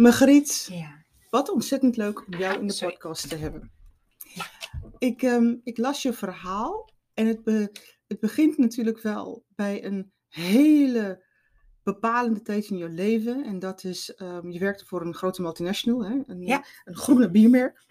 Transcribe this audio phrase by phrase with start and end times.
[0.00, 1.04] Margriet, Ja.
[1.30, 2.92] wat ontzettend leuk om jou in de Sorry.
[2.94, 3.70] podcast te hebben.
[4.98, 7.72] Ik, ehm, ik las je verhaal en het, be-
[8.06, 11.24] het begint natuurlijk wel bij een hele
[11.82, 13.44] bepalende tijd in je leven.
[13.44, 16.20] En dat is, ehm, je werkte voor een grote multinational, hè?
[16.26, 16.64] Een, Ja.
[16.84, 17.84] een groene biermerk.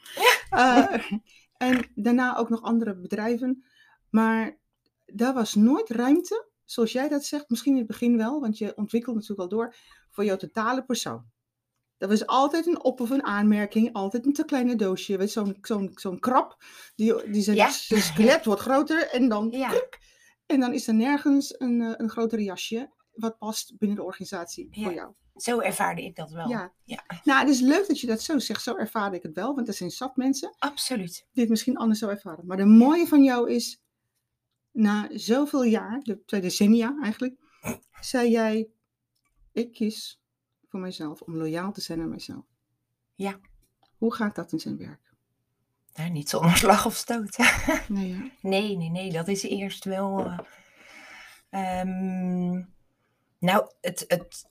[0.49, 1.11] Eh,
[1.57, 3.63] en daarna ook nog andere bedrijven.
[4.09, 4.57] Maar
[5.05, 8.75] daar was nooit ruimte, zoals jij dat zegt, misschien in het begin wel, want je
[8.75, 9.75] ontwikkelt natuurlijk al door,
[10.09, 11.25] voor jouw totale persoon.
[12.00, 15.18] Dat was altijd een op- of een aanmerking, altijd een te kleine doosje.
[15.18, 16.64] Weet Zo'n zo'n zo'n krab,
[16.96, 17.69] die, die zijn, Ja.
[17.71, 19.73] zijn skelet wordt groter en dan, Ja.
[20.46, 24.68] en dan is er nergens een, eh, een groter jasje wat past binnen de organisatie
[24.71, 24.83] Ja.
[24.83, 25.14] voor jou.
[25.36, 26.47] Zo ervaarde ik dat wel.
[26.50, 26.73] Ja.
[26.83, 27.04] Ja.
[27.23, 28.64] Nou, het is leuk dat je dat zo zegt.
[28.64, 31.25] Zo ervaarde ik het wel, want er zijn zat mensen Absoluut.
[31.31, 32.45] die het misschien anders zou ervaren.
[32.45, 33.81] Maar de mooie van jou is,
[34.72, 37.36] na zoveel jaar, de twee decennia eigenlijk,
[38.02, 38.70] zei jij,
[39.52, 40.19] ik kies
[40.69, 42.45] voor mijzelf om loyaal te zijn aan mijzelf.
[43.16, 43.39] Ja.
[43.97, 45.14] Hoe gaat dat in zijn werk?
[45.94, 47.38] Nou, niet zonder slag of stoot.
[47.88, 48.30] Nee, ja.
[48.42, 49.12] Nee, nee, nee.
[49.12, 50.25] Dat is eerst wel.
[50.25, 52.64] eh, ehm,
[53.40, 54.50] nou, het, het,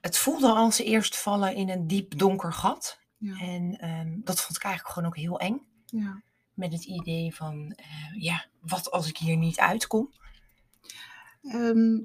[0.00, 2.98] het voelde als eerst vallen in een diep donker gat.
[3.16, 3.38] Ja.
[3.40, 5.66] En ehm, dat vond ik eigenlijk gewoon ook heel eng.
[5.86, 6.22] ja.
[6.54, 10.12] Met het idee van, eh, ja, wat als ik hier niet uitkom?
[11.42, 11.98] Ehm,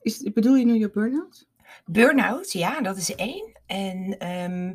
[0.00, 1.47] is, bedoel je nu je burn-out?
[1.84, 3.60] Burnout, ja, dat is één.
[3.66, 4.74] En ehm,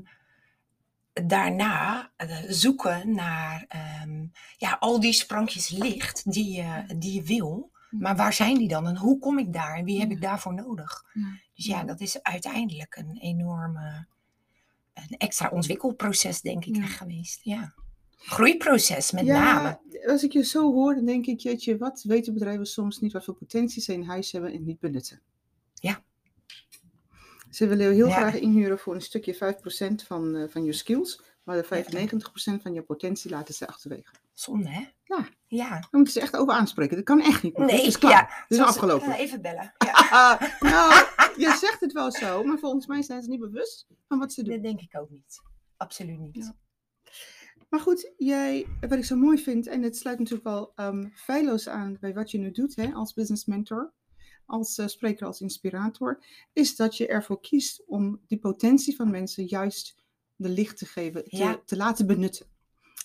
[1.27, 4.25] daarna eh, zoeken naar ehm,
[4.58, 7.71] ja, al die sprankjes licht die je, die je wil.
[7.99, 10.53] Maar waar zijn die dan en hoe kom ik daar en wie heb ik daarvoor
[10.53, 11.05] nodig?
[11.53, 14.05] Dus ja, dat is uiteindelijk een enorme,
[14.94, 16.81] een extra ontwikkelproces, denk ik, Ja.
[16.83, 17.39] echt geweest.
[17.44, 17.73] Ja.
[18.17, 19.80] Groeiproces met ja, name.
[20.11, 23.23] als ik je zo hoor, dan denk ik, jeetje, wat weten bedrijven soms niet wat
[23.25, 25.21] voor potentie ze in huis hebben en niet benutten.
[25.73, 26.03] Ja.
[27.54, 28.14] Ze willen je heel Ja.
[28.16, 32.73] graag inhuren voor een stukje 5% van, eh, van je skills, maar de 95% van
[32.73, 34.14] je potentie laten ze achterwege.
[34.34, 34.86] Zonde, hè?
[35.04, 35.28] Ja.
[35.48, 35.70] Ja.
[35.70, 36.95] Daar moeten ze echt over aanspreken.
[36.95, 37.58] Dat kan echt niet.
[37.58, 38.11] Nee, het is klaar.
[38.11, 38.27] ja.
[38.30, 39.11] Het is Zoals- afgelopen.
[39.11, 39.73] eh, even bellen.
[40.11, 40.94] Ja, nou,
[41.44, 44.44] je zegt het wel zo, maar volgens mij zijn ze niet bewust van wat ze
[44.44, 44.54] doen.
[44.54, 45.42] dat denk ik ook niet.
[45.77, 46.36] Absoluut niet.
[46.36, 46.56] Ja.
[47.70, 51.70] Maar goed, jij, wat ik zo mooi vind, en het sluit natuurlijk wel ehm feilloos
[51.70, 53.94] aan bij wat je nu doet hè, als business mentor,
[54.45, 56.23] als eh, spreker, als inspirator,
[56.54, 59.95] is dat je ervoor kiest om die potentie van mensen juist
[60.36, 61.61] de licht te geven, te, Ja.
[61.65, 62.45] te laten benutten.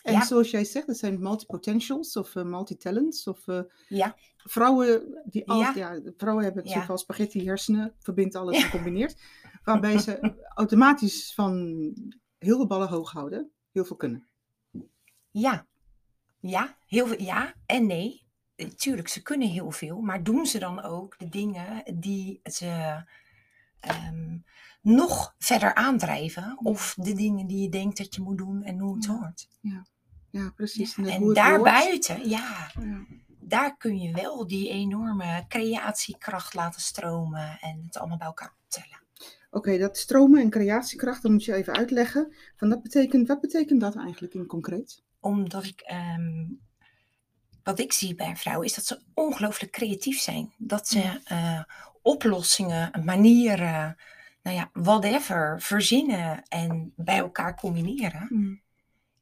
[0.03, 0.25] En Ja.
[0.25, 4.17] zoals jij zegt, dat zijn multipotentials of eh, multitalents of eh, Ja.
[4.37, 5.73] vrouwen die al, ja.
[5.75, 6.01] Ja.
[6.17, 6.87] vrouwen hebben Ja.
[6.87, 9.17] wel spaghetti hersenen, verbindt alles en combineert,
[9.65, 11.57] waarbij ze automatisch van
[12.39, 14.29] heel veel ballen hoog houden, heel veel kunnen.
[15.31, 15.67] Ja.
[16.41, 18.27] Ja, heel veel, ja en nee.
[18.77, 23.03] Tuurlijk, ze kunnen heel veel, maar doen ze dan ook de dingen die ze
[23.81, 24.39] ehm,
[24.83, 26.59] nog verder aandrijven?
[26.63, 29.13] Of de dingen die je denkt dat je moet doen en hoe het Ja.
[29.19, 29.49] hoort?
[30.31, 30.95] Ja, precies.
[30.97, 31.35] Ja, dat En hoort.
[31.35, 33.05] daarbuiten, ja, Ja.
[33.41, 39.01] daar kun je wel die enorme creatiekracht laten stromen en het allemaal bij elkaar optellen.
[39.51, 42.35] Oké, dat stromen en creatiekracht, dat moet je even uitleggen.
[42.57, 45.03] Van dat betekent, wat betekent dat eigenlijk in concreet?
[45.21, 46.45] Omdat ik, ehm,
[47.69, 50.53] wat ik zie bij vrouwen, is dat ze ongelooflijk creatief zijn.
[50.57, 51.63] Dat ze eh,
[52.03, 53.97] oplossingen, manieren,
[54.43, 58.29] nou ja, whatever, verzinnen en bij elkaar combineren.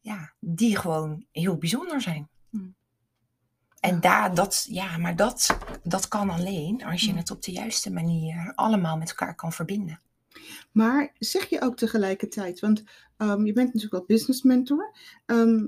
[0.01, 2.29] Ja, die gewoon heel bijzonder zijn.
[2.51, 2.75] Mm.
[3.81, 7.17] En daar, dat, ja, maar dat, dat kan alleen als je Mm.
[7.17, 10.01] het op de juiste manier allemaal met elkaar kan verbinden.
[10.77, 12.83] Maar zeg je ook tegelijkertijd, want
[13.17, 14.95] ehm, je bent natuurlijk wel business mentor.
[15.27, 15.67] ehm,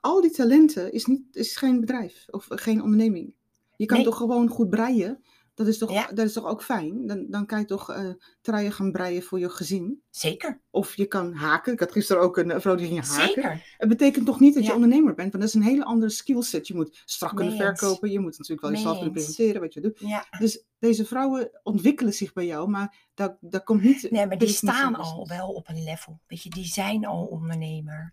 [0.00, 3.34] al die talenten is, niet, is geen bedrijf of geen onderneming.
[3.76, 4.06] Je kan Nee.
[4.06, 5.20] toch gewoon goed breien?
[5.54, 6.06] Dat is toch, Ja.
[6.06, 7.06] dat is toch ook fijn?
[7.06, 10.02] Dan, dan kan je toch eh truien gaan breien voor je gezin?
[10.10, 11.72] Zeker, Of je kan haken.
[11.72, 13.26] Ik had gisteren ook een vrouw die ging haken.
[13.26, 13.74] zeker.
[13.76, 16.66] Het betekent toch niet dat je ondernemer bent, want dat is een hele andere skillset.
[16.68, 19.98] Je moet strak kunnen verkopen, je moet natuurlijk wel jezelf kunnen presenteren, wat je doet.
[19.98, 20.26] Ja.
[20.38, 24.10] Dus deze vrouwen ontwikkelen zich bij jou, maar dat, dat komt niet.
[24.10, 26.20] Nee, maar die staan al wel op een level.
[26.26, 28.12] Weet je, die zijn al ondernemer.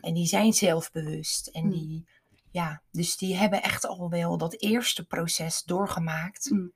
[0.00, 1.46] En die zijn zelfbewust.
[1.46, 1.70] En Mm.
[1.70, 2.06] die,
[2.50, 6.50] ja, dus die hebben echt al wel dat eerste proces doorgemaakt.
[6.50, 6.72] Mm.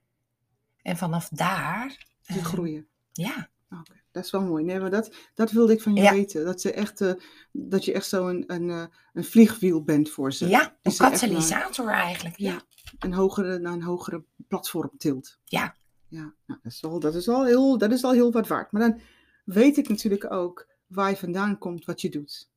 [0.85, 2.87] En vanaf daar, Te eh, groeien.
[3.13, 4.65] ja, Oké, Dat is wel mooi.
[4.65, 6.13] Nee, maar dat, dat wilde ik van je Ja.
[6.13, 6.45] weten.
[6.45, 7.13] Dat, ze echt, eh,
[7.53, 10.49] dat je echt zo een, een, eh, een vliegwiel bent voor ze.
[10.49, 12.37] ja, een katalysator eigenlijk.
[12.37, 12.53] Ja.
[12.53, 12.63] Ja.
[12.99, 15.39] Een hogere, naar een hogere platform tilt.
[15.45, 15.77] Ja.
[16.09, 18.73] Ja, nou, dat, is wel, dat, is wel heel, dat is al heel wat waard.
[18.73, 19.01] Maar dan
[19.45, 22.51] weet ik natuurlijk ook waar je vandaan komt, wat je doet.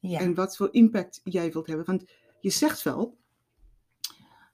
[0.00, 0.18] ja.
[0.18, 1.86] En wat voor impact jij wilt hebben.
[1.86, 2.04] Want
[2.40, 3.18] je zegt wel,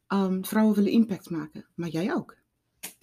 [0.07, 2.37] ehm, vrouwen willen impact maken, maar jij ook.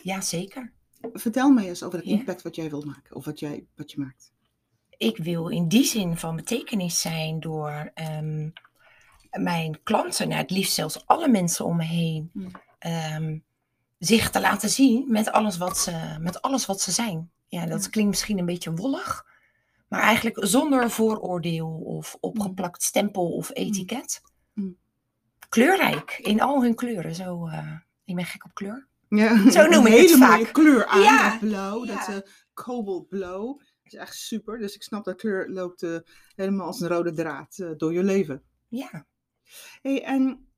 [0.04, 0.72] Ja, zeker.
[1.14, 2.14] Vertel mij eens over het Ja.
[2.18, 4.32] impact wat jij wilt maken, of wat, jij, wat je maakt.
[4.98, 8.50] ik wil in die zin van betekenis zijn door ehm,
[9.32, 12.52] mijn klanten, nou, het liefst zelfs alle mensen om me heen, Mm.
[12.80, 13.38] ehm,
[14.00, 17.32] zich te laten zien met alles wat ze, met alles wat ze zijn.
[17.48, 17.90] Ja, dat Ja.
[17.90, 19.26] klinkt misschien een beetje wollig,
[19.88, 24.22] maar eigenlijk zonder vooroordeel of opgeplakt stempel of etiket.
[25.50, 27.16] Kleurrijk, in al hun kleuren.
[27.16, 27.72] Zo, eh,
[28.04, 28.88] ik ben gek op kleur.
[29.16, 30.54] Ja, Zo noem een ik het hele mooie vaak.
[30.54, 32.24] kleur aan, Ja, dat blauw, dat ja.
[32.54, 33.58] cobalt blauw.
[33.58, 34.58] Dat is echt super.
[34.58, 35.98] Dus ik snap dat kleur loopt eh,
[36.36, 38.44] helemaal als een rode draad eh, door je leven.
[38.68, 39.08] Ja.
[39.82, 40.54] Hey, en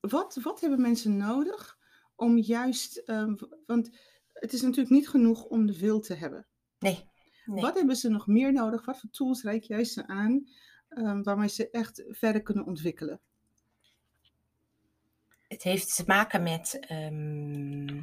[0.00, 1.78] wat, wat hebben mensen nodig
[2.14, 3.34] om juist, ehm,
[3.66, 3.90] want
[4.32, 6.46] het is natuurlijk niet genoeg om de wil te hebben.
[6.78, 7.04] Nee.
[7.44, 7.62] nee.
[7.62, 8.84] Wat hebben ze nog meer nodig?
[8.84, 10.48] Wat voor tools reik jij ze aan
[10.88, 13.20] ehm, waarmee ze echt verder kunnen ontwikkelen?
[15.58, 18.02] Het heeft te maken met ehm,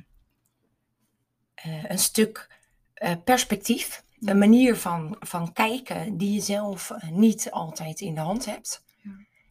[1.53, 2.59] eh, een stuk
[2.93, 4.03] eh, perspectief.
[4.19, 8.83] Een manier van, van kijken die je zelf eh, niet altijd in de hand hebt.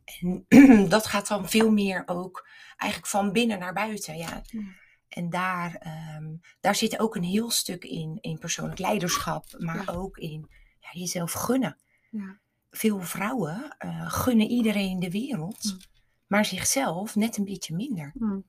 [0.05, 4.17] En dat gaat dan veel meer ook eigenlijk van binnen naar buiten.
[4.17, 4.43] Ja.
[5.09, 9.93] En daar, ehm, daar zit ook een heel stuk in, in persoonlijk leiderschap, maar Ja.
[9.93, 10.51] ook in
[10.81, 11.77] ja, jezelf gunnen.
[12.11, 12.39] Ja.
[12.71, 13.77] Veel vrouwen
[14.07, 15.93] gunnen iedereen de wereld, Ja.
[16.27, 18.13] Maar zichzelf net een beetje minder.
[18.19, 18.45] Hmm.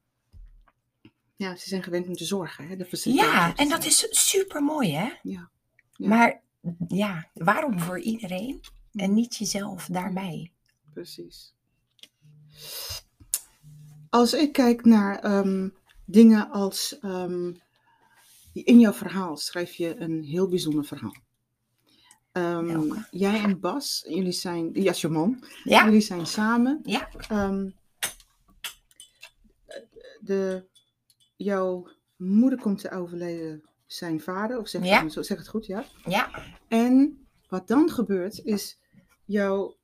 [1.36, 2.68] Ja, ze zijn gewend om te zorgen.
[2.68, 2.75] Hè?
[2.75, 5.10] De Ja, en dat is super mooi, hè?
[5.22, 5.50] Ja.
[5.92, 6.07] Ja.
[6.07, 6.42] Maar
[6.88, 8.60] ja, waarom voor iedereen
[8.94, 9.13] en Hmm.
[9.13, 10.51] niet jezelf daarbij?
[10.94, 11.54] Precies.
[14.10, 15.69] Als ik kijk naar ehm,
[16.06, 17.00] dingen als.
[17.00, 17.54] ehm,
[18.54, 21.16] in jouw verhaal schrijf je een heel bijzonder verhaal.
[22.36, 24.70] Ehm, jij en Bas, jullie zijn.
[24.74, 25.44] Ja, je man.
[25.64, 26.80] Ja, Jullie zijn samen.
[26.84, 27.70] ja, Ehm,
[30.20, 30.66] de,
[31.36, 35.04] jouw moeder komt te overleden zijn vader, of zeg, Ja.
[35.04, 35.86] het zeg het goed, ja?
[36.06, 36.30] ja,
[36.68, 38.80] En wat dan gebeurt is,
[39.26, 39.76] jouw,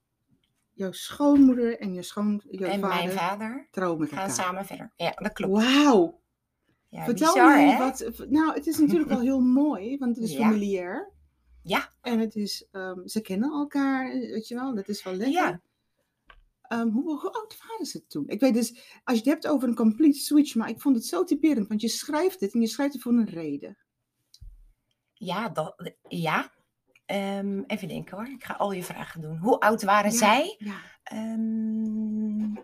[0.73, 4.33] jouw schoonmoeder en je schoon, jouw en vader, mijn vader trouwen gaan elkaar.
[4.35, 4.91] samen verder.
[4.95, 5.63] Ja, dat klopt.
[5.63, 6.19] Wauw!
[6.87, 7.77] Ja, Vertel bizar, mij hè?
[7.77, 8.13] wat.
[8.29, 11.09] Nou, het is natuurlijk wel heel mooi, want het is familiair.
[11.63, 15.33] Ja, En het is, ehm, ze kennen elkaar, weet je wel, dat is wel lekker.
[15.41, 15.61] Ja.
[16.61, 18.27] Ehm, hoe, hoe oud waren ze toen?
[18.27, 18.69] Ik weet dus,
[19.03, 21.81] als je het hebt over een complete switch, maar ik vond het zo typerend, want
[21.81, 23.77] je schrijft het en je schrijft het voor een reden.
[25.13, 26.51] ja, dat, ja.
[27.05, 29.37] Ehm, even denken hoor, ik ga al je vragen doen.
[29.37, 30.55] Hoe oud waren Ja, zij?
[30.57, 30.79] Ja.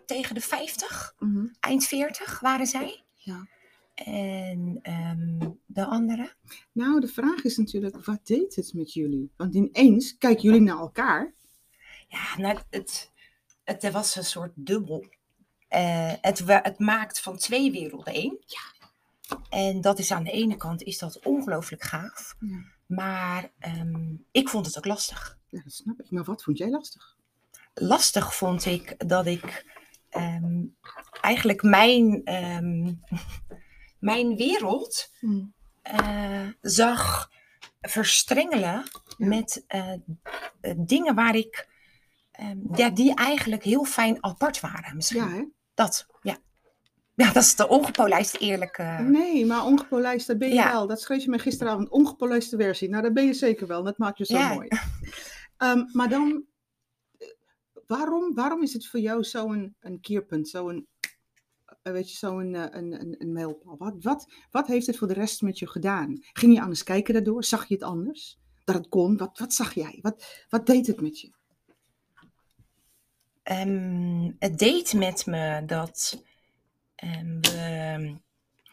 [0.06, 3.04] Tegen de 50, mhm, eind 40 waren zij.
[3.14, 3.48] ja.
[4.06, 6.34] En ehm, de andere?
[6.72, 9.32] Nou, de vraag is natuurlijk, wat deed het met jullie?
[9.38, 11.34] Want ineens kijken jullie naar elkaar.
[12.08, 13.12] Ja, nou, het,
[13.64, 15.06] het was een soort dubbel.
[15.68, 18.40] Eh, het, het maakt van twee werelden één.
[19.50, 22.36] En dat is aan de ene kant is dat ongelooflijk gaaf.
[22.40, 22.64] Ja.
[22.86, 25.38] Maar ehm, ik vond het ook lastig.
[25.50, 26.12] Ja, dat snap ik.
[26.12, 27.16] Maar wat vond jij lastig?
[27.74, 29.66] Lastig vond ik dat ik
[30.10, 30.64] ehm,
[31.22, 32.22] eigenlijk mijn,
[34.00, 35.54] mijn wereld Hmm.
[35.82, 37.30] eh, zag
[37.82, 38.84] verstrengelen
[39.18, 39.94] met eh,
[40.78, 41.68] dingen waar ik,
[42.32, 44.96] ehm, ja, die eigenlijk heel fijn apart waren.
[44.96, 45.22] Misschien.
[45.24, 45.44] Ja, hè?
[45.74, 46.38] Dat, ja.
[47.16, 48.84] Ja, dat is de ongepolijst eerlijke.
[48.84, 50.72] Nee, maar ongepolijst, dat ben je Ja.
[50.72, 50.88] wel.
[50.88, 52.90] Dat schreef je mij gisteravond, ongepolijste versie.
[52.90, 53.84] Nou, dat ben je zeker wel.
[53.84, 54.54] Dat maakt je zo Ja.
[54.54, 54.68] mooi.
[55.58, 56.44] Ehm, maar dan,
[57.18, 57.28] eh,
[57.88, 60.88] waarom, waarom is het voor jou zo'n een keerpunt, zo'n,
[61.82, 63.78] weet je, zo'n eh, een, een, een mijlpaal?
[63.78, 66.18] Wat, wat, wat heeft het voor de rest met je gedaan?
[66.34, 67.44] Ging je anders kijken daardoor?
[67.44, 68.40] Zag je het anders?
[68.64, 69.18] Dat het kon?
[69.18, 70.00] Wat, wat zag jij?
[70.02, 71.32] Wat, wat deed het met je?
[73.44, 76.24] Ehm, het deed met me dat
[76.96, 78.16] ehm, we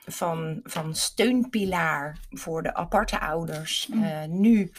[0.06, 4.02] van, van steunpilaar voor de aparte ouders Mm.
[4.02, 4.72] eh, nu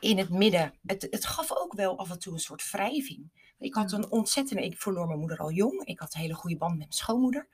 [0.00, 0.74] in het midden.
[0.86, 3.39] Het, het gaf ook wel af en toe een soort wrijving.
[3.60, 4.64] Ik had een ontzettende.
[4.64, 5.84] Ik verloor mijn moeder al jong.
[5.84, 7.48] Ik had een hele goede band met mijn schoonmoeder.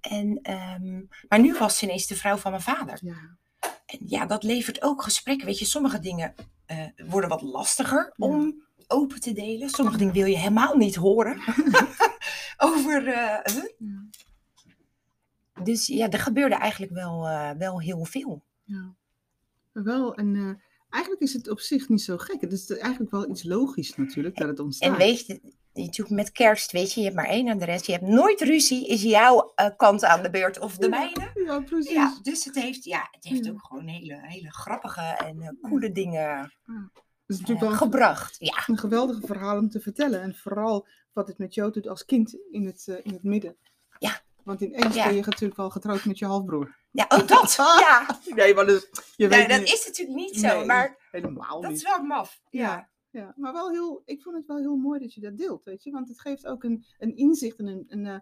[0.00, 2.98] En, ehm, maar nu was ze ineens de vrouw van mijn vader.
[3.02, 3.36] Ja.
[3.86, 5.46] En ja, dat levert ook gesprekken.
[5.46, 6.34] Weet je, sommige dingen
[6.66, 9.68] eh, worden wat lastiger om open te delen.
[9.70, 11.40] Sommige dingen wil je helemaal niet horen.
[12.56, 13.06] Over.
[13.08, 13.64] eh, huh?
[13.78, 14.04] Ja.
[15.62, 18.42] Dus ja, er gebeurde eigenlijk wel, eh, wel heel veel.
[18.64, 18.94] Ja.
[19.72, 22.40] Wel, en eh, eigenlijk is het op zich niet zo gek.
[22.40, 24.90] Het is eigenlijk wel iets logisch natuurlijk dat het ontstaat.
[24.92, 25.40] En weet je,
[25.72, 27.86] natuurlijk met kerst, weet je, je hebt maar één adres.
[27.86, 28.86] Je hebt nooit ruzie.
[28.88, 31.30] Is jouw eh, kant aan de beurt of de mijne?
[31.46, 31.92] Ja, precies.
[31.92, 33.50] Ja, dus het heeft, ja, het heeft Ja.
[33.50, 36.52] ook gewoon hele, hele grappige en eh, coole dingen
[37.26, 38.36] is eh, natuurlijk wel een, gebracht.
[38.38, 40.20] Ja, een geweldige verhaal om te vertellen.
[40.22, 43.56] En vooral wat het met jou doet als kind in het, in het midden.
[43.98, 44.20] Ja.
[44.46, 45.04] Want ineens Ja.
[45.06, 46.76] ben je natuurlijk al getrouwd met je halfbroer.
[46.90, 47.54] ja ook dat.
[47.80, 50.46] Ja, Nee, maar dus, je nee, weet dat niet- is natuurlijk niet zo.
[50.56, 51.78] Nee, Maar helemaal dat niet.
[51.80, 52.40] is wel maf.
[52.50, 52.88] Ja.
[53.10, 53.32] ja.
[53.36, 55.90] Maar wel heel, ik vond het wel heel mooi dat je dat deelt, weet je.
[55.90, 58.18] Want het geeft ook een, een inzicht en een, een, eh,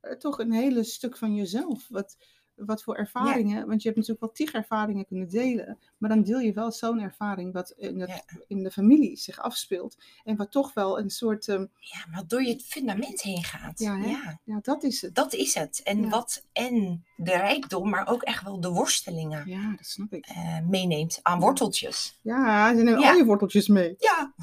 [0.00, 1.88] eh, toch een hele stuk van jezelf.
[1.88, 2.16] Wat,
[2.56, 6.38] wat voor ervaringen, want je hebt natuurlijk wel tig ervaringen kunnen delen, maar dan deel
[6.38, 8.22] je wel zo'n ervaring wat in, het, Ja.
[8.46, 9.96] in de familie zich afspeelt.
[10.24, 13.78] En wat toch wel een soort, ehm, Ja, maar door je fundament heen gaat.
[13.78, 14.40] Ja, ja.
[14.44, 15.14] ja, dat is het.
[15.14, 15.80] Dat is het.
[15.84, 20.26] En wat en de rijkdom, maar ook echt wel de worstelingen Ja, dat snap ik.
[20.26, 22.18] eh, meeneemt aan worteltjes.
[22.22, 23.94] Ja, ze nemen al je worteltjes mee.
[23.98, 24.34] Ja.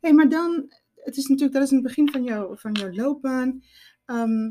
[0.00, 2.92] hey, maar dan, het is natuurlijk, dat is in het begin van, jou, van jouw
[2.92, 3.62] loopbaan.
[4.04, 4.50] Ehm,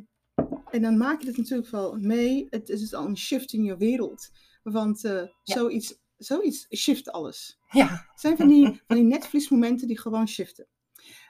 [0.74, 2.48] en dan maak je het natuurlijk wel mee.
[2.50, 4.30] Het is dus al een shift in je wereld.
[4.64, 7.60] Want eh, zoiets, zoiets shift alles.
[7.72, 7.88] Ja.
[7.88, 10.68] Het zijn van die, van die netvliesmomenten die gewoon shiften.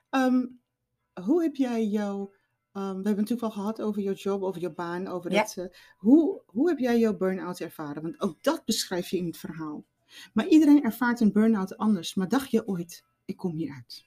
[0.09, 0.45] Ehm,
[1.23, 2.33] hoe heb jij jouw...
[2.71, 5.41] ehm, we hebben het natuurlijk al gehad over jouw job, over jouw baan, over Ja.
[5.41, 5.57] het...
[5.57, 5.65] eh,
[5.97, 8.01] hoe, hoe heb jij jouw burn-out ervaren?
[8.01, 9.85] Want ook dat beschrijf je in het verhaal.
[10.33, 12.13] Maar iedereen ervaart een burn-out anders.
[12.13, 14.03] Maar dacht je ooit, ik kom hieruit?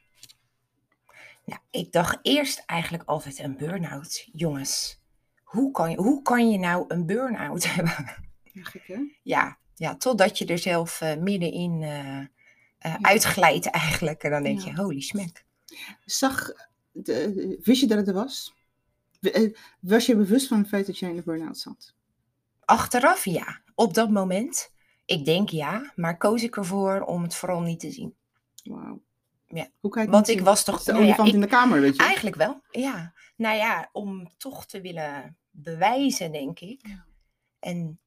[1.45, 4.29] Nou, ik dacht eerst eigenlijk altijd een burn-out.
[4.33, 5.01] Jongens,
[5.47, 8.15] hoe kan, je, hoe kan je nou een burn-out hebben?
[8.53, 8.99] Ja, gek hè?
[9.23, 12.27] ja, ja, totdat je er zelf eh, middenin eh, eh,
[12.79, 12.99] Ja.
[13.01, 14.23] uitglijdt eigenlijk.
[14.23, 14.67] En dan denk Ja.
[14.71, 15.45] je, holy smack.
[16.05, 16.53] Zag,
[16.93, 18.55] de, wist je dat het er was?
[19.81, 21.95] Was je bewust van het feit dat jij in de burn-out zat?
[22.65, 24.73] Achteraf ja, op dat moment.
[25.05, 28.15] Ik denk ja, maar koos ik ervoor om het vooral niet te zien.
[28.65, 29.03] Wauw.
[29.47, 29.69] Ja.
[29.81, 30.83] Hoe je Want ik was toch...
[30.83, 32.03] De nou ja, olifant ik- in de kamer, weet je?
[32.03, 33.15] Eigenlijk wel, ja.
[33.37, 36.87] Nou ja, om toch te willen bewijzen, denk ik.
[36.87, 37.07] Ja.
[37.59, 38.01] En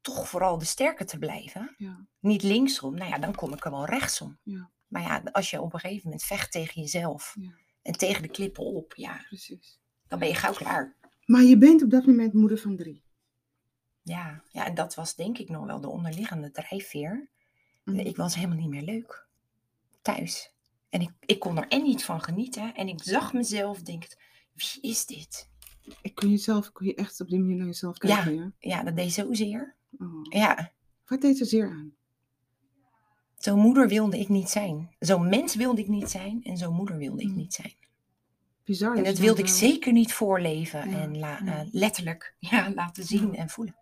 [0.00, 1.74] toch vooral de sterke te blijven.
[1.78, 2.06] Ja.
[2.20, 4.38] Niet linksom, nou ja, dan kom ik er wel rechtsom.
[4.42, 4.70] Ja.
[4.86, 7.36] Maar ja, als je op een gegeven moment vecht tegen jezelf
[7.82, 9.78] en tegen de klippen op, ja, Precies.
[10.08, 10.96] dan ben je gauw klaar.
[11.24, 13.02] Maar je bent op dat moment moeder van drie.
[14.02, 17.28] Ja, ja, en dat was denk ik nog wel de onderliggende drijfveer.
[17.84, 17.98] Mhm.
[17.98, 19.26] Ik was helemaal niet meer leuk
[20.02, 20.53] thuis.
[20.94, 22.74] En ik, ik kon er en niet van genieten.
[22.74, 24.06] En ik zag mezelf, denk,
[24.52, 25.48] wie is dit?
[26.02, 28.52] Ik kon jezelf, kon je echt op die manier naar jezelf kijken, ja?
[28.58, 29.74] Ja, dat deed zozeer.
[29.98, 30.20] Oh.
[30.22, 30.72] Ja,
[31.06, 31.94] Wat deed er zeer aan?
[33.36, 34.94] zo'n moeder wilde ik niet zijn.
[34.98, 37.36] Zo'n mens wilde ik niet zijn en zo'n moeder wilde ik Mm.
[37.36, 37.74] niet zijn.
[38.64, 38.96] Bizar.
[38.96, 41.60] En dat wilde ik wel- zeker niet voorleven Ja, en la- ja.
[41.60, 43.76] eh, letterlijk ja, laten zien en voelen.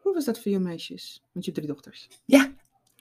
[0.00, 1.22] Hoe was dat voor je meisjes?
[1.32, 2.08] Want je hebt drie dochters.
[2.24, 2.52] Ja.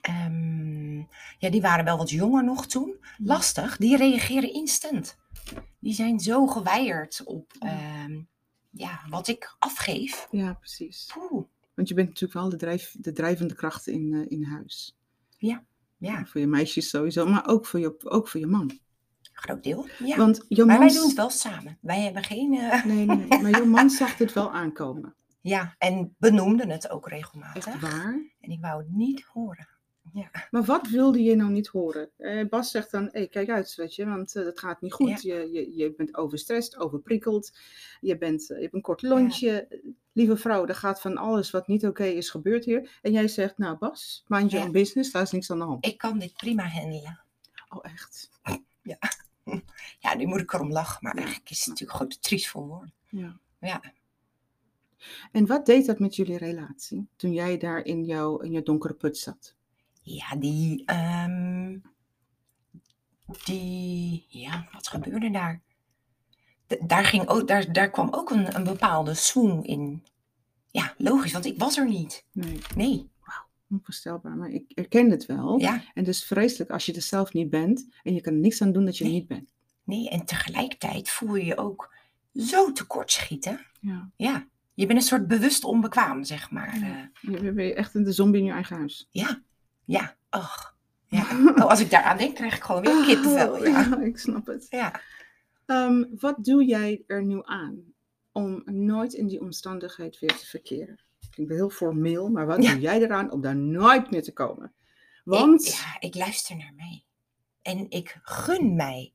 [0.10, 0.98] Ehm,
[1.38, 2.96] ja, die waren wel wat jonger nog toen.
[3.18, 5.18] Lastig, die reageren instant.
[5.80, 7.68] Die zijn zo gewijd op Ja.
[7.70, 8.22] ehm,
[8.70, 10.28] ja, wat ik afgeef.
[10.32, 11.10] Ja, precies.
[11.14, 14.98] Poeh, Want je bent natuurlijk wel de, drijf, de drijvende kracht in, eh, in huis.
[15.38, 18.80] ja, Voor je meisjes sowieso, maar ook voor je, ook voor je man.
[19.34, 19.88] groot deel.
[20.00, 20.18] Ja.
[20.18, 21.78] Want maar wij doen het wel samen.
[21.82, 22.54] Wij hebben geen...
[22.54, 25.16] eh, Nee, nee, maar jouw man zag dit wel aankomen.
[25.42, 27.68] ja, en benoemden het ook regelmatig.
[27.68, 28.20] Echt waar?
[28.42, 29.68] En ik wou het niet horen.
[30.14, 30.30] Ja.
[30.52, 32.10] Maar wat wilde je nou niet horen?
[32.18, 35.22] Eh, Bas zegt dan, hey, kijk uit, weet je, want eh, dat gaat niet goed.
[35.22, 37.52] Je, je, je bent overstrest, overprikkeld.
[38.02, 39.82] Je, bent, eh, je hebt een kort lontje.
[40.14, 43.00] Lieve vrouw, er gaat van alles wat niet oké is gebeurd hier.
[43.02, 44.72] En jij zegt, nou Bas, mind your Ja.
[44.72, 45.86] own business, daar is niks aan de hand.
[45.86, 47.20] Ik kan dit prima handelen.
[47.70, 48.30] Oh, echt?
[50.00, 52.48] Ja, nu moet ik erom lachen, maar Ja, eigenlijk is het natuurlijk gewoon te triest
[52.48, 52.94] voor woorden.
[53.08, 53.40] Ja.
[53.60, 53.82] Ja.
[55.32, 58.94] En wat deed dat met jullie relatie toen jij daar in jouw, in jouw donkere
[58.94, 59.56] put zat?
[60.12, 61.78] Ja, die, ehm,
[63.46, 65.62] die, ja, wat gebeurde daar?
[66.68, 70.04] D- daar, ging ook, daar, daar kwam ook een, een bepaalde swoon in.
[70.72, 72.26] Ja, logisch, want ik was er niet.
[72.32, 73.10] Nee, Nee,
[73.70, 75.60] onvoorstelbaar, maar ik herken het wel.
[75.60, 78.40] ja, En het is vreselijk als je er zelf niet bent en je kan er
[78.40, 79.14] niks aan doen dat je Nee.
[79.14, 79.54] niet bent.
[79.84, 80.10] nee.
[80.10, 81.96] En tegelijkertijd voel je je ook
[82.34, 83.66] zo tekortschieten.
[83.80, 84.10] Ja.
[84.16, 86.80] Ja, je bent een soort bewust onbekwaam, zeg maar.
[86.80, 87.12] Ja.
[87.22, 89.08] Eh, Je bent echt een zombie in je eigen huis.
[89.12, 89.42] ja,
[89.90, 90.78] ja, ach.
[91.08, 91.26] Ja.
[91.56, 93.52] Oh, als ik daaraan denk, krijg ik gewoon weer kippenvel.
[93.54, 93.80] Oh, Ja.
[93.90, 94.66] ja, ik snap het.
[94.70, 95.02] Ja.
[95.66, 97.84] Ehm, wat doe jij er nu aan
[98.32, 101.00] om nooit in die omstandigheid weer te verkeren?
[101.32, 102.72] Klinkt wel heel formeel, maar wat Ja.
[102.72, 104.74] doe jij eraan om daar nooit meer te komen?
[105.24, 107.04] Want, Ik, ja, ik luister naar mij.
[107.62, 109.14] En ik gun mij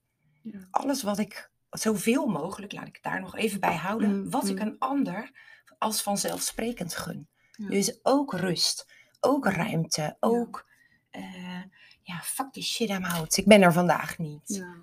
[0.70, 4.48] alles wat ik, zoveel mogelijk, laat ik het daar nog even bij houden, Mm, wat
[4.48, 4.60] ik mm.
[4.66, 5.30] een ander
[5.78, 7.28] als vanzelfsprekend gun.
[7.68, 8.92] Dus ook rust,
[9.24, 10.66] ook ruimte, ook,
[11.10, 11.62] eh,
[12.02, 13.36] ja, fuck die shit I'm out.
[13.36, 14.40] Ik ben er vandaag niet.
[14.44, 14.74] ja.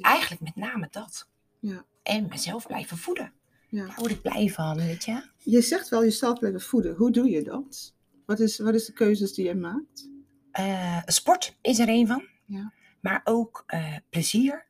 [0.00, 1.28] Eigenlijk met name dat.
[1.60, 1.84] Ja.
[2.02, 3.32] En mezelf blijven voeden.
[3.68, 3.86] Ja.
[3.86, 5.22] Daar word ik blij van, weet je.
[5.38, 6.94] Je zegt wel jezelf blijven voeden.
[6.96, 7.94] Hoe doe je dat?
[8.26, 10.08] Wat is, wat is de keuzes die je maakt?
[10.50, 12.24] Eh, sport is er een van.
[12.46, 12.72] Ja.
[13.00, 14.66] Maar ook eh, plezier.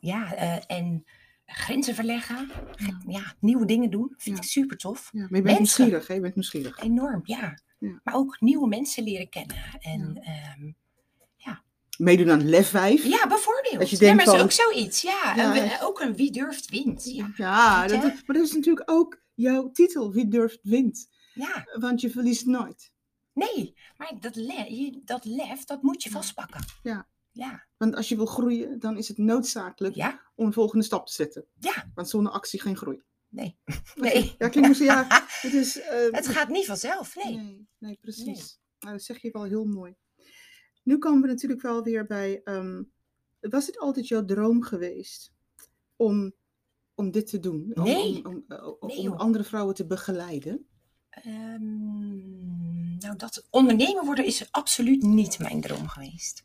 [0.00, 0.34] Ja.
[0.34, 1.04] eh, en
[1.46, 2.50] grenzen verleggen.
[2.76, 3.00] Ja.
[3.06, 4.14] Ja, nieuwe dingen doen.
[4.16, 4.42] Vind Ja.
[4.42, 5.08] ik super tof.
[5.12, 5.58] Ja, maar je bent Mensen.
[5.84, 6.14] nieuwsgierig, hè?
[6.14, 6.78] Je bent nieuwsgierig.
[6.82, 7.58] Enorm, ja.
[7.84, 8.00] Ja.
[8.04, 9.56] Maar ook nieuwe mensen leren kennen.
[9.80, 10.22] En Ja.
[10.22, 10.72] ehm,
[11.98, 13.04] meedoen aan Lef 5.
[13.04, 13.78] Ja, bijvoorbeeld.
[13.78, 15.02] Dat je ja, denkt maar is ook zoiets.
[15.02, 15.78] Ja, Ja, ja.
[15.82, 17.04] ook een wie durft wint.
[17.04, 17.30] Ja.
[17.36, 20.12] Ja, dat, maar dat is natuurlijk ook jouw titel.
[20.12, 21.08] Wie durft wint.
[21.34, 22.92] ja, Want je verliest nooit.
[23.32, 23.74] nee.
[23.96, 26.14] Maar dat, le dat lef, dat moet je Ja.
[26.16, 26.64] vastpakken.
[26.82, 27.08] Ja.
[27.32, 31.06] Ja, Want als je wil groeien, dan is het noodzakelijk ja, om een volgende stap
[31.06, 31.44] te zetten.
[31.58, 31.90] ja.
[31.94, 33.02] Want zonder actie geen groei.
[33.34, 33.56] Nee.
[33.94, 34.34] Nee.
[34.38, 34.78] Ja, klinkt
[35.42, 35.80] het is...
[35.80, 37.36] eh, Het gaat niet vanzelf, nee.
[37.36, 38.58] Nee, nee, precies.
[38.78, 39.94] Nou, dat zeg je wel heel mooi.
[40.82, 42.40] Nu komen we natuurlijk wel weer bij.
[42.44, 42.82] ehm,
[43.40, 45.32] was het altijd jouw droom geweest
[45.96, 46.34] om,
[46.94, 47.72] om dit te doen?
[47.74, 48.24] Om, Nee.
[48.24, 48.44] Om,
[48.80, 50.66] om, eh, om andere vrouwen te begeleiden?
[51.10, 56.44] Ehm, nou, dat ondernemer worden is absoluut niet mijn droom geweest.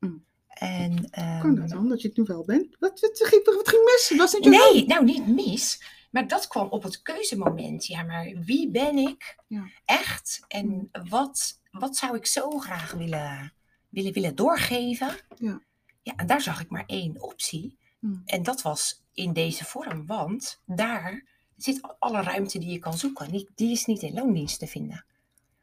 [0.00, 0.24] Mm.
[0.48, 2.76] En, Kan dat ehm, dan, dat je het nu wel bent?
[2.78, 4.08] Wat, wat, ging, wat ging mis?
[4.08, 5.82] Het Was jouw Nee, nou niet mis.
[6.14, 7.86] Maar dat kwam op het keuzemoment.
[7.86, 9.68] Ja, maar wie ben ik Ja.
[9.84, 10.44] echt?
[10.48, 13.52] En wat, wat zou ik zo graag willen,
[13.88, 15.16] willen, willen doorgeven?
[15.38, 15.60] Ja.
[16.02, 17.76] ja, en daar zag ik maar één optie.
[17.98, 18.22] Hmm.
[18.24, 20.06] En dat was in deze vorm.
[20.06, 21.24] Want daar
[21.56, 23.30] zit alle ruimte die je kan zoeken.
[23.32, 25.04] Die, die is niet in loondienst te vinden.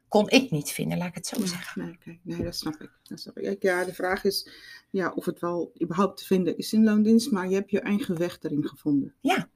[0.07, 1.99] Kon ik niet vinden, laat ik het zo Nee, zeggen.
[2.23, 2.91] nee, dat snap ik.
[3.03, 3.37] Dat snap.
[3.37, 4.49] Ik- Ja, de vraag is
[4.89, 8.17] ja, of het wel überhaupt te vinden is in loondienst, maar je hebt je eigen
[8.17, 9.13] weg erin gevonden.
[9.21, 9.49] Ja.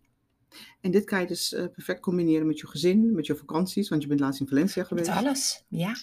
[0.81, 4.01] En dit kan je dus eh, perfect combineren met je gezin, met je vakanties, want
[4.01, 5.09] je bent laatst in Valencia Met geweest.
[5.09, 5.63] alles.
[5.67, 5.95] Ja.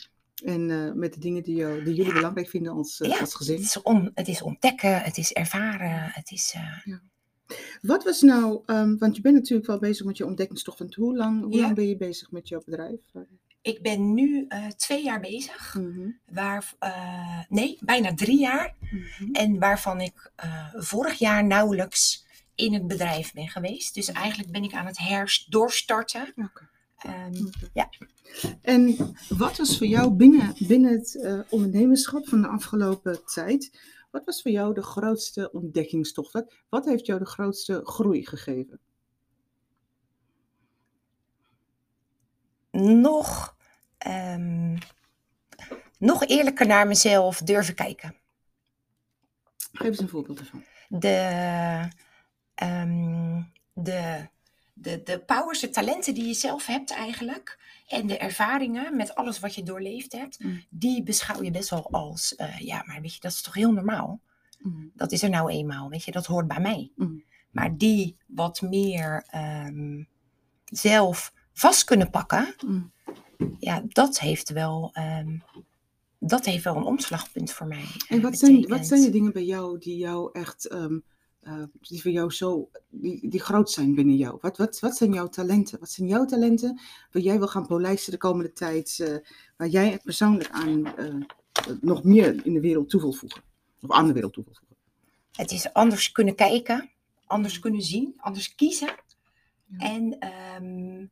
[0.44, 3.34] En eh, met de dingen die, jou- die jullie belangrijk vinden als, eh, Ja, als
[3.34, 3.54] gezin.
[3.56, 6.54] Het is, om, het is ontdekken, het is ervaren, het is...
[6.56, 6.96] eh,
[7.82, 10.78] Wat was nou, ehm, want je bent natuurlijk wel bezig met je ontdekkingstocht.
[10.78, 11.60] Want hoe lang, hoe Ja.
[11.60, 13.00] lang ben je bezig met jouw bedrijf?
[13.62, 15.74] Ik ben nu twee jaar bezig.
[15.78, 16.74] Mhm, Waar,
[17.48, 18.74] nee, bijna drie jaar.
[18.80, 19.32] mhm.
[19.32, 20.32] En waarvan ik
[20.72, 22.21] vorig jaar nauwelijks
[22.54, 23.94] in het bedrijf ben geweest.
[23.94, 26.32] Dus eigenlijk ben ik aan het herdorstarten.
[26.36, 26.70] Oké,
[27.02, 27.88] Ehm, ja.
[28.62, 28.96] En
[29.28, 33.80] wat was voor jou binnen, binnen het eh, ondernemerschap van de afgelopen tijd,
[34.10, 36.32] wat was voor jou de grootste ontdekkingstocht?
[36.32, 38.80] Wat, wat heeft jou de grootste groei gegeven?
[43.00, 43.56] nog,
[43.98, 44.76] ehm,
[45.98, 48.16] nog eerlijker naar mezelf durven kijken.
[49.72, 50.64] Geef eens een voorbeeld ervan.
[50.88, 51.88] De,
[52.62, 54.28] ehm, de,
[54.72, 57.58] de, de powers, de talenten die je zelf hebt eigenlijk.
[57.88, 60.38] En de ervaringen met alles wat je doorleefd hebt.
[60.44, 60.64] Mm.
[60.70, 63.72] Die beschouw je best wel als, eh, ja, maar weet je, dat is toch heel
[63.72, 64.20] normaal.
[64.58, 66.90] Mhm, Dat is er nou eenmaal, weet je, dat hoort bij mij.
[66.96, 67.14] mhm,
[67.50, 70.02] Maar die wat meer ehm,
[70.64, 72.54] zelf vast kunnen pakken,
[73.58, 75.38] ja, dat heeft wel, ehm,
[76.18, 77.84] dat heeft wel een omslagpunt voor mij.
[78.08, 80.68] En eh, wat zijn, wat zijn de dingen bij jou die jou echt,
[81.42, 84.38] eh, die voor jou zo, die, die groot zijn binnen jou?
[84.40, 85.78] Wat, wat, wat zijn jouw talenten?
[85.78, 89.16] Wat zijn jouw talenten waar jij wil gaan polijsten de komende tijd, eh,
[89.56, 91.14] waar jij persoonlijk aan eh,
[91.80, 93.42] nog meer in de wereld toe wil voegen?
[93.80, 94.76] Of aan de wereld toe wil voegen?
[95.32, 96.90] Het is anders kunnen kijken,
[97.26, 98.88] anders kunnen zien, anders kiezen.
[99.66, 99.78] Ja.
[99.78, 101.06] En ehm,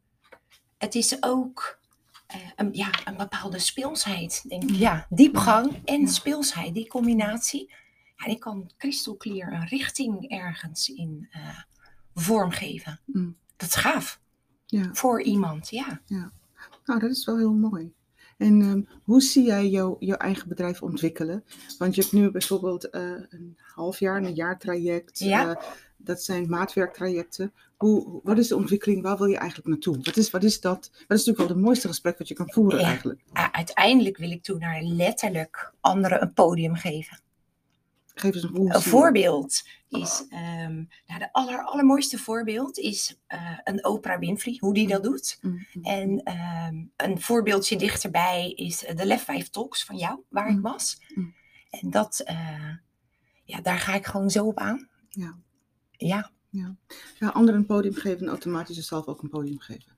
[0.79, 1.79] het is ook
[2.57, 4.71] een, ja, een bepaalde speelsheid, denk ik.
[4.71, 7.73] Ja, diepgang en speelsheid, die combinatie.
[8.21, 11.59] Ja, die kan kristalclear een richting ergens in eh,
[12.15, 13.01] vormgeven.
[13.05, 13.37] Mm.
[13.57, 14.21] Dat is gaaf
[14.67, 14.89] Ja.
[14.93, 16.01] voor iemand, ja.
[16.85, 17.93] Nou, dat is wel heel mooi.
[18.37, 21.45] En ehm, hoe zie jij jouw eigen bedrijf ontwikkelen?
[21.79, 25.19] Want je hebt nu bijvoorbeeld eh, een half jaar, een jaartraject.
[25.19, 25.51] Ja.
[25.57, 25.63] eh,
[25.97, 27.53] dat zijn maatwerktrajecten.
[27.77, 29.03] Hoe, wat is de ontwikkeling?
[29.03, 29.99] Waar wil je eigenlijk naartoe?
[30.03, 30.89] Wat is, wat is dat?
[30.93, 32.87] Dat is natuurlijk wel het mooiste gesprek wat je kan voeren Ja.
[32.87, 33.21] eigenlijk.
[33.33, 37.21] Uh, uiteindelijk wil ik toe naar letterlijk anderen een podium geven.
[38.15, 40.75] Geef eens een hoe Een voorbeeld is, ehm
[41.07, 45.39] nou, de aller, allermooiste voorbeeld is eh, een Oprah Winfrey, hoe die dat doet.
[45.41, 50.21] Mm, mm, En ehm, een voorbeeldje dichterbij is eh, de Lef 5 Talks van jou,
[50.29, 50.63] waar ik Mm.
[50.63, 51.01] was.
[51.15, 51.35] Mm.
[51.71, 52.75] En dat, eh,
[53.45, 54.89] ja, daar ga ik gewoon zo op aan.
[55.09, 55.39] Ja.
[55.91, 56.31] Ja,
[57.19, 59.97] Ja, anderen een podium geven en automatisch jezelf ook een podium geven.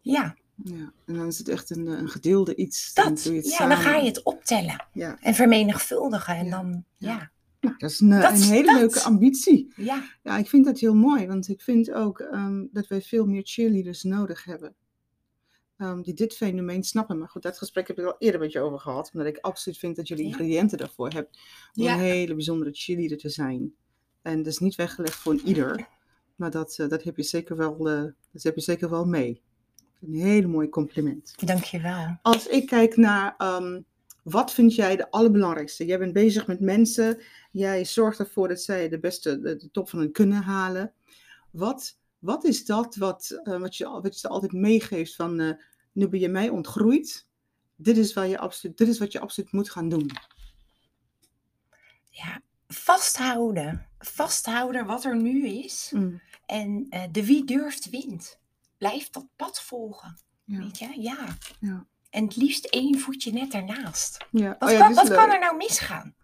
[0.00, 0.92] ja, Ja.
[1.06, 2.94] En dan is het echt een, eh, een gedeelde iets.
[2.94, 3.22] Dan dat.
[3.22, 5.18] doe je het Ja, dan ga je het optellen Ja.
[5.20, 6.36] en vermenigvuldigen.
[6.36, 6.50] En Ja.
[6.50, 7.32] dan, Ja.
[7.60, 8.76] Nou, dat is een, eh, Dat een hele dat.
[8.80, 9.72] leuke ambitie.
[9.76, 13.26] ja, Ja, ik vind dat heel mooi, want ik vind ook ehm, dat wij veel
[13.26, 14.74] meer cheerleaders nodig hebben.
[15.76, 17.18] Ehm, die dit fenomeen snappen.
[17.18, 19.10] Maar goed, dat gesprek heb ik al eerder met je over gehad.
[19.12, 21.38] Omdat ik absoluut vind dat jullie ingrediënten daarvoor hebt.
[21.74, 23.74] Om een hele bijzondere cheerleader te zijn.
[24.22, 25.88] En dat is niet weggelegd voor een ieder.
[26.36, 27.78] Maar dat, eh, dat, heb, je zeker wel,
[28.32, 29.42] dat heb je zeker wel mee.
[30.00, 31.32] Een hele mooi compliment.
[31.46, 32.18] dankjewel.
[32.22, 33.80] Als ik kijk naar ehm,
[34.22, 35.86] wat vind jij de allerbelangrijkste?
[35.86, 37.22] Jij bent bezig met mensen.
[37.50, 40.92] Jij zorgt ervoor dat zij de beste, de, de top van hun kunnen halen.
[41.50, 45.50] Wat, wat is dat wat, eh, wat, je, wat altijd meegeeft van eh,
[45.92, 47.26] nu ben je mij ontgroeid.
[47.76, 50.10] Dit is, waar je absoluut, dit is wat je absoluut moet gaan doen.
[52.66, 53.86] vasthouden.
[53.98, 55.90] Vasthouden wat er nu is.
[55.94, 58.38] Mm, En eh, de wie durft wint.
[58.90, 60.18] Blijf dat pad volgen.
[60.44, 61.00] ja, Weet je?
[61.00, 61.36] Ja.
[61.60, 61.86] ja.
[62.10, 64.26] En het liefst één voetje net ernaast.
[64.30, 64.56] Ja.
[64.58, 66.14] Wat, Oh ja, kan, is wat kan er nou misgaan?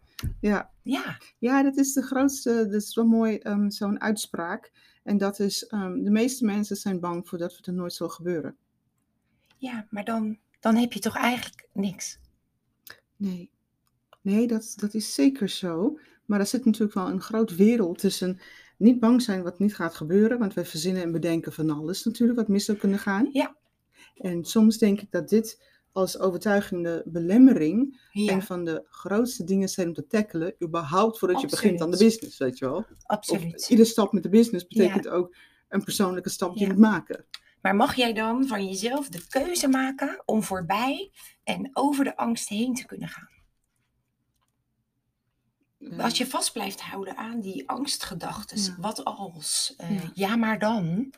[0.40, 0.70] Ja.
[0.82, 4.72] Ja, Ja, dat is de grootste, dat is wel mooi, ehm, zo'n uitspraak.
[5.02, 8.08] En dat is, ehm, de meeste mensen zijn bang voor dat het er nooit zal
[8.08, 8.56] gebeuren.
[9.56, 12.18] ja maar dan, dan heb je toch eigenlijk niks.
[13.16, 13.50] Nee,
[14.20, 15.98] nee dat, dat is zeker zo.
[16.24, 18.40] Maar er zit natuurlijk wel een groot wereld tussen
[18.80, 20.38] niet bang zijn wat niet gaat gebeuren.
[20.38, 23.28] Want wij verzinnen en bedenken van alles natuurlijk wat mis zou kunnen gaan.
[23.32, 23.56] Ja.
[24.14, 29.68] En soms denk ik dat dit als overtuigende belemmering Ja, een van de grootste dingen
[29.68, 30.54] zijn om te tackelen.
[30.62, 32.76] Überhaupt voordat je begint aan de business, weet je wel.
[32.76, 33.68] Of absoluut.
[33.68, 35.36] iedere stap met de business betekent ook
[35.68, 37.24] een persoonlijke stap die je moet maken.
[37.62, 41.10] Maar mag jij dan van jezelf de keuze maken om voorbij
[41.44, 43.39] en over de angst heen te kunnen gaan?
[45.98, 48.76] Als je vast blijft houden aan die angstgedachten, Ja.
[48.78, 50.10] wat als, eh, Ja.
[50.14, 50.36] ja.
[50.36, 51.10] maar dan,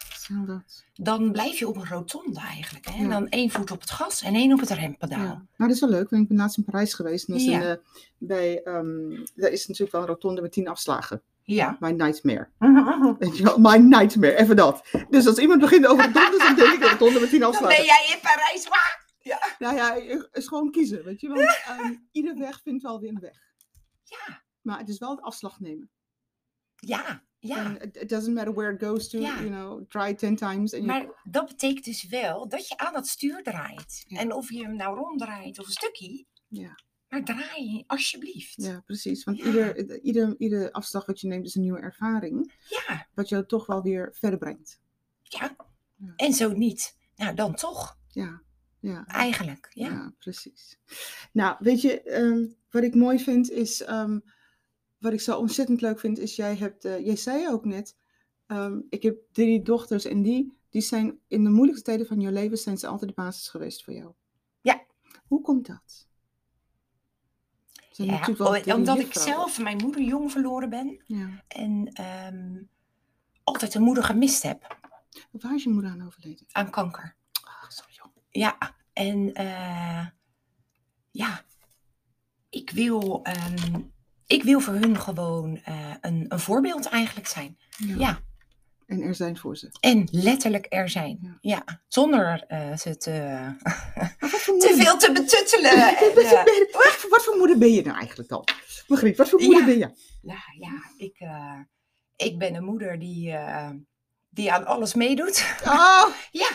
[0.47, 0.85] dat.
[0.95, 2.87] dan blijf je op een rotonde eigenlijk.
[2.87, 3.03] Hè?
[3.03, 3.09] Ja.
[3.09, 5.19] Dan één voet op het gas en één op het rempedaal.
[5.21, 5.27] Ja.
[5.27, 7.29] Nou, dat is wel leuk, want ik ben laatst in Parijs geweest.
[7.29, 7.61] En dat is Ja.
[7.63, 7.85] een, eh,
[8.19, 11.23] bij, ehm, daar is natuurlijk wel een rotonde met tien afslagen.
[11.43, 11.77] Ja.
[11.81, 12.49] My nightmare.
[13.19, 14.83] Weet je wel, my nightmare, even dat.
[15.11, 17.77] Dus als iemand begint over rotondes, dan denk ik een rotonde met tien Dan afslagen.
[17.77, 18.69] ben jij in Parijs.
[18.69, 19.01] Waar?
[19.59, 19.95] Nou ja,
[20.33, 21.29] is gewoon kiezen, weet je.
[21.29, 23.41] Want ehm, ieder weg vindt wel weer een weg.
[24.05, 25.91] Ja, Maar het is wel het afslag nemen.
[26.77, 27.79] ja, ja.
[27.81, 29.35] It, doesn't matter where it goes to, Ja.
[29.41, 30.71] you know, try ten times.
[30.71, 34.05] Je- Maar dat betekent dus wel dat je aan het stuur draait.
[34.07, 34.19] Ja.
[34.19, 36.75] En of je hem nou ronddraait of een stukje, ja,
[37.09, 38.63] maar draai alsjeblieft.
[38.63, 39.25] ja, precies.
[39.25, 39.45] Want Ja.
[39.45, 42.53] Ieder, ieder, ieder afslag wat je neemt is een nieuwe ervaring.
[42.69, 44.81] Ja, Wat je toch wel weer verder brengt.
[45.23, 45.57] ja.
[45.97, 46.13] Ja.
[46.17, 46.97] En zo niet.
[47.17, 47.99] Nou, dan toch.
[48.09, 48.43] Ja,
[48.81, 49.07] ja.
[49.07, 49.71] Eigenlijk.
[49.75, 49.89] Ja.
[49.89, 50.79] Ja, precies.
[51.33, 54.19] Nou, weet je, ehm, wat ik mooi vind is, ehm,
[55.03, 57.97] wat ik zo ontzettend leuk vind, is jij hebt, eh, jij zei ook net,
[58.47, 62.33] ehm, ik heb drie dochters en die, die zijn in de moeilijkste tijden van je
[62.33, 64.13] leven, zijn ze altijd de basis geweest voor jou.
[64.61, 64.83] Ja.
[65.27, 66.11] Hoe komt dat?
[67.91, 71.45] Ja, omdat ik zelf mijn moeder jong verloren ben Ja.
[71.49, 72.63] en ehm,
[73.45, 74.77] altijd een moeder gemist heb
[75.31, 76.47] Waar is je moeder aan overleden?
[76.53, 77.17] aan kanker.
[77.45, 78.13] Ach, zo jong.
[78.31, 78.59] Ja,
[78.93, 80.07] en eh,
[81.11, 81.45] ja,
[82.51, 83.81] ik wil, ehm,
[84.33, 87.59] ik wil voor hun gewoon eh, een, een voorbeeld eigenlijk zijn.
[87.77, 87.95] Ja.
[87.99, 88.21] Ja,
[88.87, 89.69] En er zijn voor ze.
[89.81, 91.19] en letterlijk er zijn.
[91.23, 91.37] Ja.
[91.41, 93.11] Ja, zonder eh, ze te,
[94.59, 95.77] te veel te betuttelen.
[96.15, 98.45] Wat, En, wat, eh, wat, voor moeder ben je nou eigenlijk dan?
[98.87, 99.67] Margriet, wat voor moeder Ja.
[99.67, 99.91] ben je?
[100.23, 101.21] nou ja, ik,
[102.17, 103.35] ik ben een moeder die,
[104.31, 105.57] die aan alles meedoet.
[105.65, 106.49] Oh, Ja,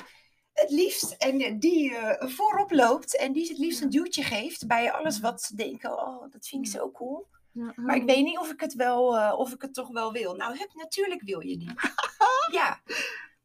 [0.54, 1.12] het liefst.
[1.12, 5.56] En die voorop loopt en die het liefst een duwtje geeft bij alles wat ze
[5.56, 5.92] denken.
[6.08, 7.28] Oh, dat vind ik zo cool.
[7.58, 8.08] Ja, Maar ik oh.
[8.08, 10.36] weet niet of ik het wel, eh, of ik het toch wel wil.
[10.36, 11.72] Nou, hup, natuurlijk wil je die.
[12.60, 12.82] ja.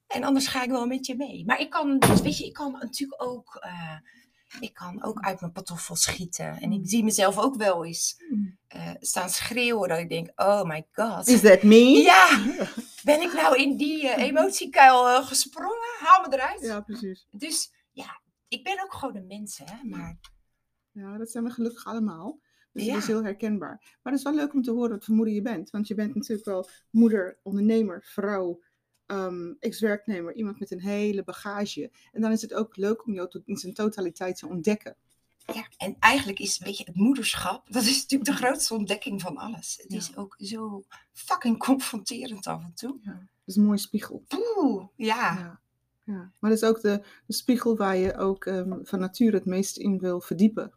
[0.07, 1.45] En anders ga ik wel met je mee.
[1.47, 3.97] Maar ik kan, dus weet je, ik kan natuurlijk ook, eh,
[4.61, 6.47] ik kan ook uit mijn patoffel schieten.
[6.61, 6.87] En ik Mm.
[6.87, 8.59] zie mezelf ook wel eens Mm.
[8.69, 11.27] eh, staan schreeuwen dat ik denk, oh my god.
[11.29, 11.85] Is that me?
[12.03, 12.29] Ja,
[13.11, 15.97] ben ik nou in die emotiekuil gesprongen?
[15.99, 16.61] Haal me eruit.
[16.61, 17.27] Ja, precies.
[17.31, 19.85] Dus ja, ik ben ook gewoon een mens, hè.
[19.89, 20.19] Maar
[20.93, 22.39] Ja, dat zijn we gelukkig allemaal.
[22.73, 23.79] Dus dat is heel herkenbaar.
[24.03, 25.71] Maar het is wel leuk om te horen wat voor moeder je bent.
[25.71, 28.61] Want je bent natuurlijk wel moeder, ondernemer, vrouw,
[29.07, 30.35] ehm, ex-werknemer.
[30.35, 31.91] Iemand met een hele bagage.
[32.13, 34.97] En dan is het ook leuk om jou tot- in zijn totaliteit te ontdekken.
[35.55, 39.37] ja, en eigenlijk is, weet je, het moederschap, dat is natuurlijk de grootste ontdekking van
[39.37, 39.79] alles.
[39.83, 39.99] Het Ja.
[39.99, 42.99] is ook zo fucking confronterend af en toe.
[43.03, 43.13] Ja.
[43.13, 44.25] Dat is een mooie spiegel.
[44.57, 45.17] Oeh, ja.
[45.39, 45.61] Ja.
[46.05, 46.33] ja.
[46.39, 49.77] Maar dat is ook de, de spiegel waar je ook ehm, van nature het meest
[49.77, 50.73] in wil verdiepen.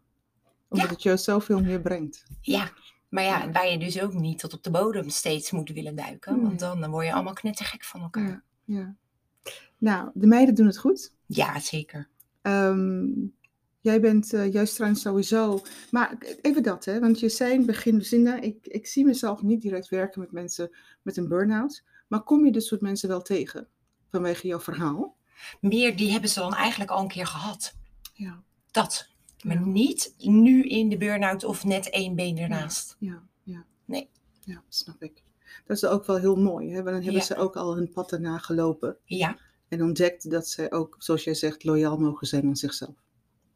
[0.68, 0.92] Omdat Ja.
[0.92, 2.24] het jou zoveel meer brengt.
[2.40, 2.70] Ja.
[3.08, 6.32] Maar ja, waar je dus ook niet tot op de bodem steeds moet willen duiken.
[6.36, 6.42] Nee.
[6.42, 8.44] Want dan, dan word je allemaal knettergek van elkaar.
[8.64, 8.96] Ja, ja.
[9.78, 11.12] Nou, de meiden doen het goed.
[11.26, 12.08] Ja, zeker.
[12.42, 13.04] Ehm,
[13.80, 15.62] jij bent eh, juist trouwens sowieso.
[15.90, 17.00] Maar even dat, hè?
[17.00, 20.32] Want je zei in het begin, zinnen, ik, ik zie mezelf niet direct werken met
[20.32, 21.84] mensen met een burn-out.
[22.08, 23.68] Maar kom je dit soort mensen wel tegen
[24.10, 25.16] vanwege jouw verhaal?
[25.60, 27.74] Meer, die hebben ze dan eigenlijk al een keer gehad.
[28.12, 29.14] Ja, Dat.
[29.44, 32.96] Maar niet nu in de burn-out of net één been ernaast.
[32.98, 33.64] ja, ja.
[33.84, 34.08] Nee.
[34.44, 35.22] Ja, snap ik.
[35.66, 36.74] Dat is ook wel heel mooi, hè?
[36.74, 37.20] Want dan hebben Ja.
[37.26, 38.96] ze ook al hun pad erna gelopen.
[39.04, 42.94] Ja, En ontdekt dat ze ook, zoals jij zegt, loyaal mogen zijn aan zichzelf.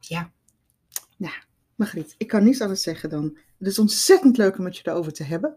[0.00, 0.30] ja.
[1.74, 3.36] Margriet, ik kan niets anders zeggen dan.
[3.58, 5.56] Het is ontzettend leuk om het je erover te hebben.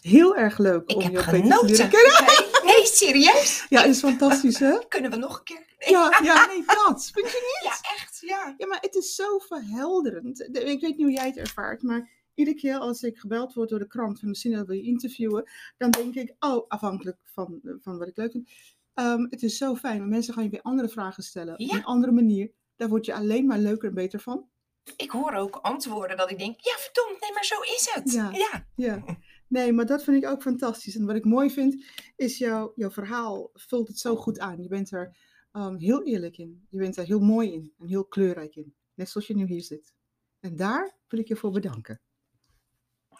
[0.00, 2.49] Heel erg leuk Ik om je te leren kennen.
[2.96, 3.66] Serieus?
[3.68, 4.78] Ja, is fantastisch, hè?
[4.88, 5.64] Kunnen we nog een keer?
[5.78, 7.10] Ja, ja, nee, dat.
[7.12, 7.72] Vind je niet?
[7.72, 8.54] Ja, echt, ja.
[8.58, 10.36] Ja, maar het is zo verhelderend.
[10.36, 13.68] De- Ik weet niet hoe jij het ervaart, maar iedere keer als ik gebeld word
[13.68, 17.98] door de krant van misschien wil je interviewen, dan denk ik, oh, afhankelijk van, van
[17.98, 18.48] wat ik leuk vind.
[18.94, 21.58] ehm, het is zo fijn, want mensen gaan je weer andere vragen stellen.
[21.58, 22.50] Op een andere manier.
[22.76, 24.48] Daar word je alleen maar leuker en beter van.
[24.96, 28.12] Ik hoor ook antwoorden dat ik denk, ja verdomd, nee, maar zo is het.
[28.12, 28.30] Ja.
[28.32, 28.66] ja.
[28.76, 29.02] Ja,
[29.50, 30.96] nee, maar dat vind ik ook fantastisch.
[30.96, 31.84] En wat ik mooi vind,
[32.16, 34.62] is jouw, jouw verhaal vult het zo goed aan.
[34.62, 35.16] Je bent er
[35.52, 36.66] ehm, heel eerlijk in.
[36.68, 38.74] Je bent er heel mooi in en heel kleurrijk in.
[38.94, 39.94] Net zoals je nu hier zit.
[40.40, 42.00] En daar wil ik je voor bedanken.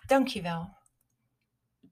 [0.07, 0.80] Dankjewel.